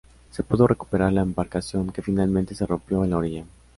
[0.31, 3.45] Se pudo recuperar la embarcación, que finalmente se rompió en la orilla.